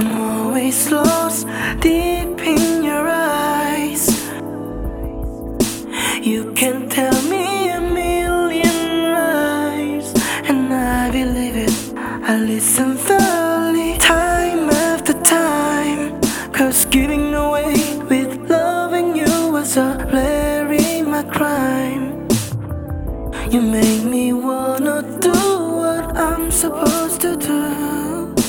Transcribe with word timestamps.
I'm 0.00 0.12
always 0.16 0.90
lost 0.90 1.46
deep 1.80 2.40
in 2.40 2.82
your 2.82 3.06
eyes. 3.06 4.08
You 6.22 6.54
can 6.54 6.88
tell 6.88 7.20
me 7.28 7.68
a 7.68 7.80
million 7.82 9.12
lies, 9.12 10.14
and 10.48 10.72
I 10.72 11.10
believe 11.10 11.54
it. 11.54 11.74
I 11.98 12.38
listen 12.38 12.96
thoroughly, 12.96 13.98
time 13.98 14.70
after 14.70 15.12
time. 15.20 16.18
Cause 16.50 16.86
giving 16.86 17.34
away 17.34 17.74
with 18.08 18.48
loving 18.48 19.14
you 19.14 19.52
was 19.52 19.76
a 19.76 20.00
already 20.00 21.02
my 21.02 21.24
crime. 21.24 22.26
You 23.50 23.60
make 23.60 24.04
me 24.04 24.32
wanna 24.32 25.02
do 25.20 25.40
what 25.82 26.16
I'm 26.16 26.50
supposed 26.50 27.20
to 27.20 27.36
do. 27.36 28.39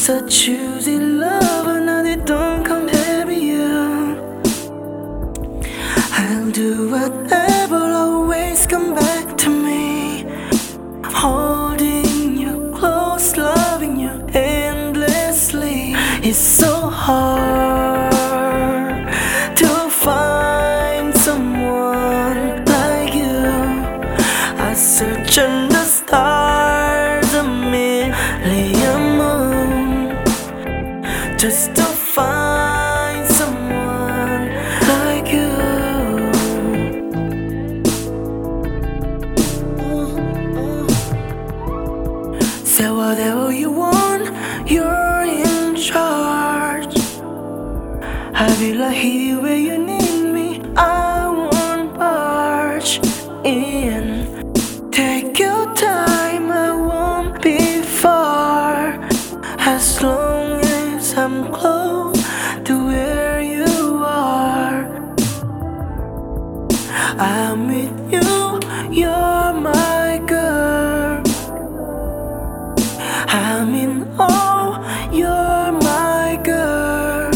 Once 0.00 0.08
I 0.08 0.26
choose 0.28 0.86
in 0.88 1.20
love, 1.20 1.66
another 1.66 2.16
don't 2.16 2.64
compare 2.64 3.30
you. 3.30 4.16
I'll 6.12 6.50
do 6.50 6.88
whatever, 6.90 7.76
always 7.76 8.66
come 8.66 8.94
back 8.94 9.36
to 9.36 9.50
me. 9.50 10.24
Holding 11.04 12.34
you 12.34 12.72
close, 12.74 13.36
loving 13.36 14.00
you 14.00 14.24
endlessly. 14.32 15.92
It's 16.26 16.38
so 16.38 16.88
hard 16.88 18.10
to 19.56 19.68
find 19.90 21.14
someone 21.14 22.64
like 22.64 23.12
you. 23.12 23.44
I 24.66 24.72
search 24.72 25.36
under 25.36 25.69
just 31.40 31.74
to 31.74 31.82
find 31.82 33.26
someone 33.26 34.44
like 34.92 35.32
you. 35.32 35.52
Say 42.62 42.90
whatever 42.90 43.50
you 43.52 43.70
want, 43.70 44.24
you're 44.70 45.22
in 45.22 45.76
charge. 45.76 46.94
I 48.34 48.46
will 48.60 48.90
here 48.90 49.40
where 49.40 49.56
you 49.56 49.78
need 49.78 50.34
me. 50.34 50.60
I 50.76 51.26
won't 51.26 51.98
barge 51.98 53.00
in. 53.46 54.52
Take 54.90 55.38
your 55.38 55.74
time, 55.74 56.52
I 56.52 56.70
won't 56.72 57.40
be 57.40 57.80
far. 57.80 59.00
As 59.58 60.02
long 60.02 60.29
I'm 61.22 61.52
close 61.52 62.16
to 62.64 62.86
where 62.86 63.42
you 63.42 64.02
are, 64.02 64.86
I'm 67.18 67.68
with 67.68 67.94
you, 68.10 68.58
you're 68.90 69.52
my 69.52 70.18
girl. 70.26 71.22
I'm 73.28 73.74
in 73.74 74.08
awe, 74.18 74.80
you're 75.12 75.72
my 75.90 76.40
girl. 76.42 77.30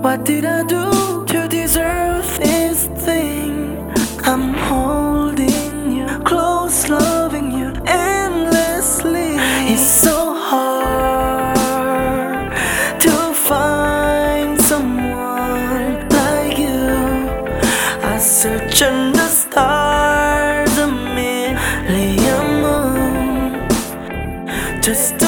What 0.00 0.24
did 0.24 0.46
I 0.46 0.62
do 0.62 1.26
to 1.26 1.46
deserve 1.46 2.24
this 2.38 2.86
thing? 3.04 3.76
I'm 4.24 4.54
holding 4.54 4.85
each 18.76 18.82
and 18.82 19.14
the 19.14 19.28
stars, 19.28 20.76
a 20.76 20.86
million 20.86 22.60
moons. 22.60 23.74
Just 24.84 25.25